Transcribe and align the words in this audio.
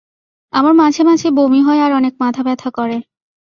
আমার 0.53 0.73
মাঝে 0.73 1.01
মাঝেই 1.03 1.31
বমি 1.31 1.59
হয় 1.61 1.79
আর 1.79 1.91
অনেক 1.93 2.13
মাথা 2.19 2.41
ব্যথা 2.43 2.69
করে। 2.69 2.97